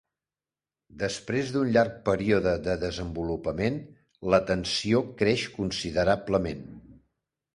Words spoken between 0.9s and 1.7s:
Després d'un